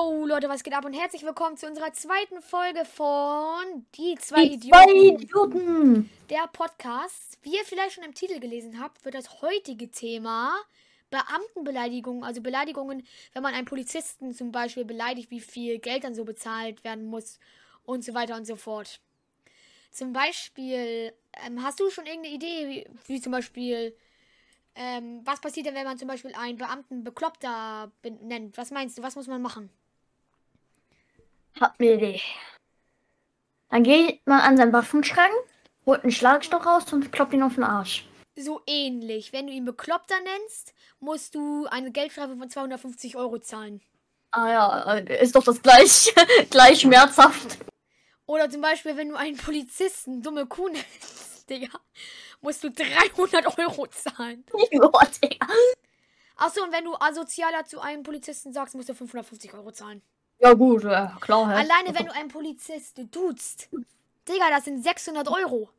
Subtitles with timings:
[0.00, 4.46] Yo Leute, was geht ab und herzlich willkommen zu unserer zweiten Folge von Die zwei
[4.46, 4.88] Die Idioten.
[4.88, 6.10] zwei Idioten.
[6.30, 7.38] Der Podcast.
[7.42, 10.54] Wie ihr vielleicht schon im Titel gelesen habt, wird das heutige Thema
[11.10, 16.24] Beamtenbeleidigungen, also Beleidigungen, wenn man einen Polizisten zum Beispiel beleidigt, wie viel Geld dann so
[16.24, 17.38] bezahlt werden muss
[17.84, 19.00] und so weiter und so fort.
[19.90, 21.12] Zum Beispiel,
[21.44, 23.94] ähm, hast du schon irgendeine Idee, wie, wie zum Beispiel,
[24.76, 28.56] ähm, was passiert denn, wenn man zum Beispiel einen Beamten Bekloppter benennt?
[28.56, 29.68] Was meinst du, was muss man machen?
[31.58, 32.20] Hab eine Idee.
[33.70, 35.32] Dann geht man an seinen Waffenschrank,
[35.86, 38.06] holt einen Schlagstock raus und kloppt ihn auf den Arsch.
[38.36, 39.32] So ähnlich.
[39.32, 43.80] Wenn du ihn Bekloppter nennst, musst du eine Geldstrafe von 250 Euro zahlen.
[44.32, 46.14] Ah ja, äh, ist doch das gleich,
[46.50, 47.58] gleich schmerzhaft.
[48.26, 51.68] Oder zum Beispiel, wenn du einen Polizisten dumme Kuh nennst, Digga,
[52.40, 54.44] musst du 300 Euro zahlen.
[54.72, 55.46] Boah, Digga.
[56.36, 60.00] Achso, und wenn du asozialer zu einem Polizisten sagst, musst du 550 Euro zahlen.
[60.40, 61.48] Ja gut, äh, klar.
[61.50, 61.54] hä?
[61.60, 63.68] Alleine, wenn du einen Polizist duzt,
[64.28, 65.70] Digga, das sind 600 Euro.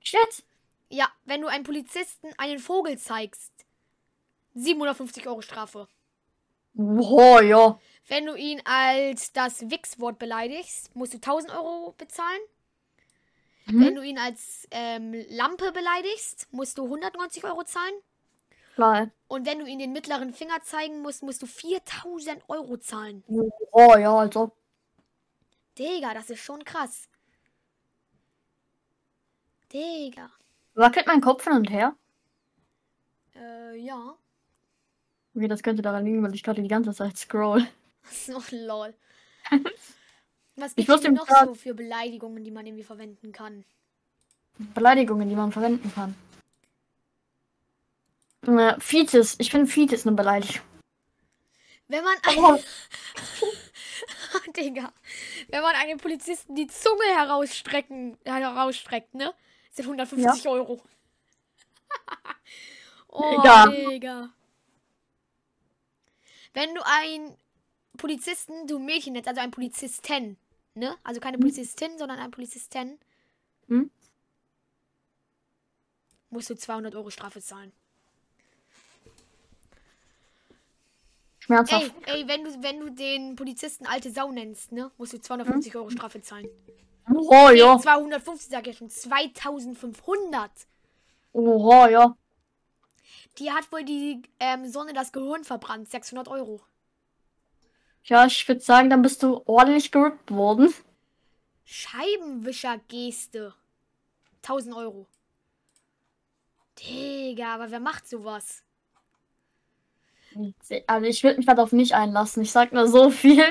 [0.00, 0.44] Shit.
[0.90, 3.52] Ja, wenn du einem Polizisten einen Vogel zeigst,
[4.54, 5.88] 750 Euro Strafe.
[6.74, 7.78] Boah, ja.
[8.06, 12.40] Wenn du ihn als das Wix-Wort beleidigst, musst du 1000 Euro bezahlen.
[13.66, 13.94] Wenn Hm?
[13.94, 17.94] du ihn als ähm, Lampe beleidigst, musst du 190 Euro zahlen.
[18.74, 19.10] Klar.
[19.28, 23.22] Und wenn du ihm den mittleren Finger zeigen musst, musst du 4000 Euro zahlen.
[23.72, 24.52] Boah, ja, also.
[25.78, 27.08] Digga, das ist schon krass.
[29.72, 30.30] Digga.
[30.74, 31.96] Wackelt mein Kopf hin und her?
[33.36, 34.16] Äh, ja.
[35.34, 37.66] Okay, das könnte daran liegen, weil ich gerade die ganze Zeit scroll.
[38.10, 38.92] So, lol.
[40.56, 43.64] Was gibt es dem noch so für Beleidigungen, die man irgendwie verwenden kann?
[44.74, 46.14] Beleidigungen, die man verwenden kann.
[48.58, 49.36] Äh, Fites.
[49.38, 50.62] Ich finde Fites eine Beleidigung.
[51.88, 52.58] Wenn man Oh.
[54.56, 54.92] Digga.
[55.48, 59.32] Wenn man einem Polizisten die Zunge herausstrecken, herausstreckt, ne?
[59.70, 60.82] Sind 150 Euro.
[63.08, 63.66] oh, Digga.
[63.68, 64.34] Digga.
[66.52, 67.36] Wenn du einen
[67.96, 70.36] Polizisten, du Mädchen nennst, also einen Polizisten,
[70.74, 70.96] ne?
[71.04, 72.98] Also keine Polizistin, sondern einen Polizisten,
[73.68, 73.90] Hm?
[76.30, 77.72] musst du 200 Euro Strafe zahlen.
[81.44, 81.92] Schmerzhaft.
[82.06, 84.90] Ey, ey, wenn du, wenn du den Polizisten alte Sau nennst, ne?
[84.96, 86.48] Musst du 250 Euro Strafe zahlen.
[87.14, 87.78] Oh, Nee, ja.
[87.78, 88.88] 250 sag ich schon.
[88.88, 90.50] 2500.
[91.32, 92.16] Oh, ja.
[93.38, 95.90] Die hat wohl die ähm, Sonne das Gehirn verbrannt.
[95.90, 96.62] 600 Euro.
[98.04, 100.72] Ja, ich würde sagen, dann bist du ordentlich gerippt worden.
[101.66, 103.54] Scheibenwischer-Geste.
[104.42, 105.06] 1000 Euro.
[106.78, 108.62] Digga, aber wer macht sowas?
[110.86, 112.42] Also ich würde mich darauf nicht einlassen.
[112.42, 113.44] Ich sag nur so viel.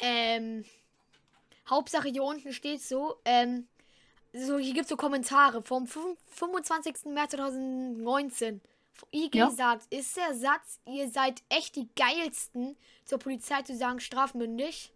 [0.00, 0.64] Ähm.
[1.68, 3.68] Hauptsache hier unten steht so, ähm,
[4.32, 7.12] so, hier gibt es so Kommentare vom fünf- 25.
[7.12, 8.60] März 2019.
[9.12, 9.50] IG Ja.
[9.50, 14.92] sagt, ist der Satz, ihr seid echt die geilsten, zur Polizei zu sagen, strafmündig?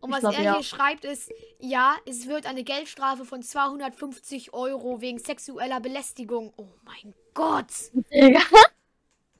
[0.00, 0.54] Und was glaub, er ja.
[0.54, 6.52] hier schreibt ist, ja, es wird eine Geldstrafe von 250 Euro wegen sexueller Belästigung.
[6.56, 7.72] Oh mein Gott,
[8.12, 8.40] Digga.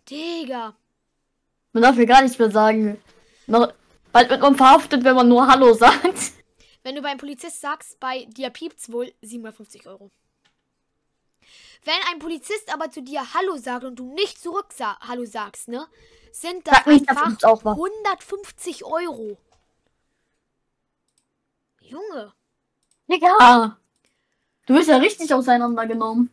[0.09, 0.77] Digga.
[1.73, 2.99] Man darf mir gar nichts mehr sagen.
[3.47, 3.73] Noch,
[4.13, 6.33] bald wird man verhaftet, wenn man nur Hallo sagt.
[6.83, 10.11] Wenn du beim Polizist sagst, bei dir piept's wohl 750 Euro.
[11.85, 15.69] Wenn ein Polizist aber zu dir Hallo sagt und du nicht zurück sa Hallo sagst,
[15.69, 15.87] ne,
[16.33, 17.77] sind das Sag nicht, das einfach was.
[17.77, 19.39] 150 Euro.
[21.89, 22.33] Junge,
[23.09, 23.79] Digga.
[24.67, 26.31] Du bist ja richtig auseinandergenommen.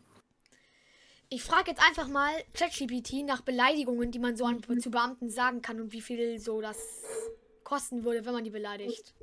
[1.28, 5.62] ich frage jetzt einfach mal ChatGPT nach Beleidigungen, die man so an, zu Beamten sagen
[5.62, 6.76] kann und wie viel so das
[7.62, 9.14] kosten würde, wenn man die beleidigt.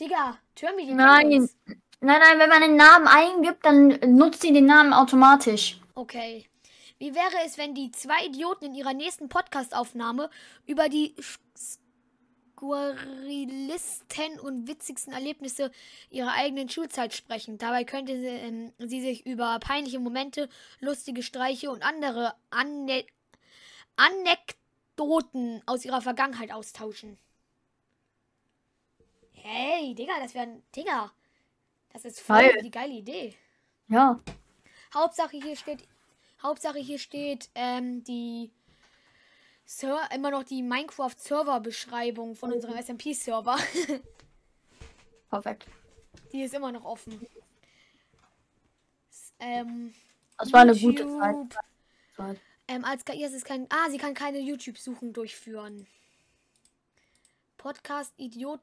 [0.00, 1.40] Digga, Törmi, die Nein.
[1.42, 1.54] uns.
[2.00, 5.78] Nein, nein, wenn man den Namen eingibt, dann nutzt sie den Namen automatisch.
[5.94, 6.46] Okay.
[6.98, 10.30] Wie wäre es, wenn die zwei Idioten in ihrer nächsten Podcast-Aufnahme
[10.66, 11.78] über die sch-
[12.62, 15.72] skurrilisten und witzigsten Erlebnisse
[16.10, 17.58] ihrer eigenen Schulzeit sprechen?
[17.58, 20.48] Dabei könnte sie, ähm, sie sich über peinliche Momente,
[20.80, 23.04] lustige Streiche und andere Ane
[23.96, 27.18] Anekdoten aus ihrer Vergangenheit austauschen.
[29.32, 30.62] Hey, Digga, das wäre ein.
[30.74, 31.12] Digga,
[31.92, 32.62] das ist voll Geil.
[32.62, 33.34] die geile Idee.
[33.88, 34.20] Ja.
[34.94, 35.86] Hauptsache hier steht,
[36.42, 38.50] Hauptsache hier steht ähm, die
[39.74, 43.56] Ser immer noch die Minecraft-Server-Beschreibung von unserem SMP-Server.
[45.30, 45.66] Perfekt.
[46.32, 47.26] die ist immer noch offen.
[49.38, 49.94] Ähm,
[50.36, 51.20] Das war eine gute YouTube.
[51.20, 51.64] Zeit.
[52.16, 52.40] Zeit.
[52.68, 53.66] Ähm, als KI ist kein.
[53.70, 55.86] Ah, sie kann keine YouTube-Suchen durchführen.
[57.56, 58.60] Podcast Idiot.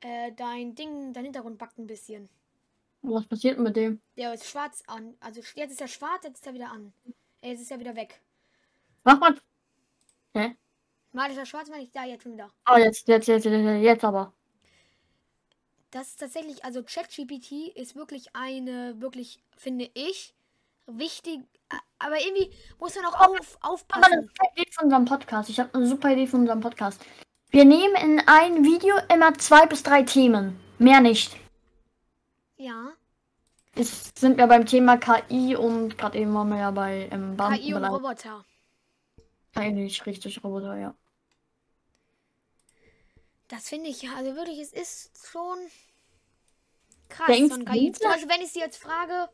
[0.00, 2.28] Äh, dein Ding, dein Hintergrund backt ein bisschen.
[3.02, 4.00] Was passiert mit dem?
[4.16, 5.16] Der ist schwarz an.
[5.20, 6.92] Also jetzt ist er schwarz, jetzt ist er wieder an.
[7.40, 8.20] Äh, Jetzt ist er wieder weg.
[9.04, 9.34] Mach mal.
[10.34, 10.56] Hä?
[11.12, 12.50] Mal ist er schwarz, mal ich da jetzt schon wieder.
[12.70, 14.32] Oh, jetzt, jetzt, jetzt, jetzt, jetzt aber.
[15.90, 20.34] Das ist tatsächlich, also ChatGPT ist wirklich eine, wirklich, finde ich,
[20.86, 21.40] wichtig.
[21.98, 24.22] Aber irgendwie muss man auch auf, Ich habe eine aufpassen.
[24.22, 25.50] super Idee für unseren Podcast.
[25.50, 27.04] Ich habe eine super Idee für unseren Podcast.
[27.50, 30.58] Wir nehmen in ein Video immer zwei bis drei Themen.
[30.78, 31.36] Mehr nicht.
[32.56, 32.92] Ja,
[33.74, 37.72] Jetzt sind wir beim Thema KI und gerade eben waren wir ja bei ähm, KI
[37.72, 37.84] und.
[37.84, 38.44] Roboter.
[39.54, 40.94] Nicht richtig Roboter, ja.
[43.48, 45.58] Das finde ich, also wirklich, es ist schon
[47.10, 47.26] krass.
[47.26, 47.92] Denkst du KI.
[47.92, 49.28] Zum Beispiel, wenn ich sie jetzt frage,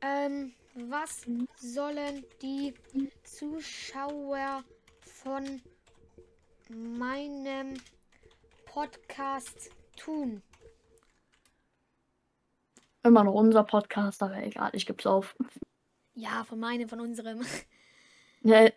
[0.00, 2.74] ähm, was sollen die
[3.24, 4.62] Zuschauer
[5.00, 5.60] von
[6.68, 7.74] meinem
[8.64, 10.42] Podcast tun?
[13.02, 15.34] Immer noch unser Podcast, aber egal, ich geb's auf.
[16.14, 17.44] Ja, von meinem, von unserem.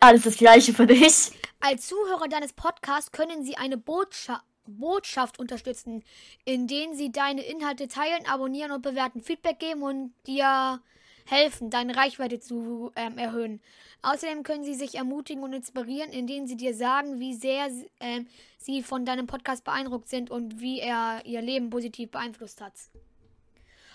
[0.00, 1.32] Alles das gleiche für dich.
[1.60, 6.04] Als Zuhörer deines Podcasts können Sie eine Botscha Botschaft unterstützen,
[6.44, 10.80] indem Sie deine Inhalte teilen, abonnieren und bewerten, Feedback geben und dir
[11.24, 13.60] helfen, deine Reichweite zu ähm, erhöhen.
[14.02, 17.68] Außerdem können Sie sich ermutigen und inspirieren, indem Sie dir sagen, wie sehr
[18.00, 18.26] ähm,
[18.58, 22.74] Sie von deinem Podcast beeindruckt sind und wie er Ihr Leben positiv beeinflusst hat.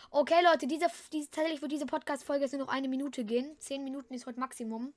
[0.09, 3.55] Okay, Leute, diese, diese, tatsächlich wird diese Podcast-Folge jetzt nur noch eine Minute gehen.
[3.59, 4.93] Zehn Minuten ist heute Maximum.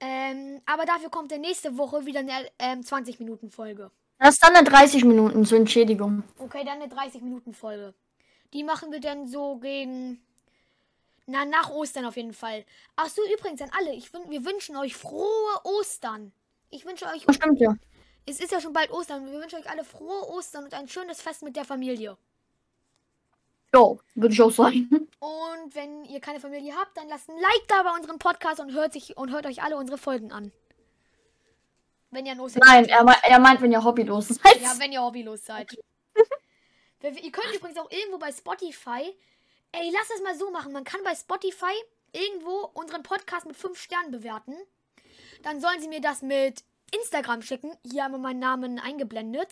[0.00, 3.90] Ähm, aber dafür kommt dann nächste Woche wieder eine ähm, 20-Minuten-Folge.
[4.18, 6.22] Das ist dann eine 30 Minuten zur Entschädigung.
[6.38, 7.94] Okay, dann eine 30-Minuten-Folge.
[8.52, 10.20] Die machen wir dann so gegen.
[11.26, 12.64] Na, nach Ostern auf jeden Fall.
[12.96, 13.94] Ach so, übrigens an alle.
[13.94, 16.32] Ich, wir wünschen euch frohe Ostern.
[16.70, 17.24] Ich wünsche euch.
[17.30, 17.74] Stimmt ja.
[18.24, 19.30] Es ist ja schon bald Ostern.
[19.30, 22.16] Wir wünschen euch alle frohe Ostern und ein schönes Fest mit der Familie.
[23.74, 24.88] Jo, würde ich auch sagen.
[25.20, 28.72] Und wenn ihr keine Familie habt, dann lasst ein Like da bei unserem Podcast und
[28.72, 30.52] hört, sich, und hört euch alle unsere Folgen an.
[32.10, 32.62] Wenn ihr an Ostern.
[32.64, 34.60] Nein, er, mei- er meint, wenn ihr hobbylos seid.
[34.62, 35.70] Ja, wenn ihr hobbylos seid.
[37.02, 39.14] Ihr könnt übrigens auch irgendwo bei Spotify.
[39.70, 40.72] Ey, lass das mal so machen.
[40.72, 41.72] Man kann bei Spotify
[42.12, 44.54] irgendwo unseren Podcast mit 5 Sternen bewerten.
[45.42, 47.76] Dann sollen sie mir das mit Instagram schicken.
[47.88, 49.48] Hier haben wir meinen Namen eingeblendet.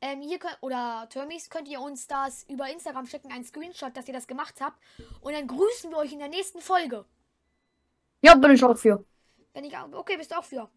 [0.00, 4.06] Ähm, hier könnt, oder Termis könnt ihr uns das über Instagram schicken, einen Screenshot, dass
[4.08, 4.78] ihr das gemacht habt.
[5.20, 7.04] Und dann grüßen wir euch in der nächsten Folge.
[8.20, 9.04] Ja, bin ich auch für.
[9.54, 10.68] Wenn ich auch, okay, bist du auch für.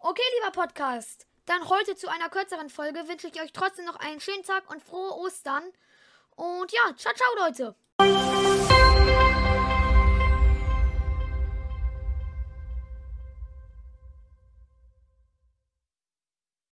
[0.00, 1.26] Okay, lieber Podcast.
[1.46, 4.82] Dann heute zu einer kürzeren Folge wünsche ich euch trotzdem noch einen schönen Tag und
[4.82, 5.62] frohe Ostern.
[6.36, 8.37] Und ja, ciao, ciao, Leute.